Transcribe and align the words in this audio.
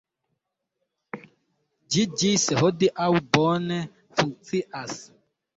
Ĝi 1.95 2.05
ĝis 2.23 2.47
hodiaŭ 2.63 3.11
bone 3.37 3.81
funkcias. 4.19 4.99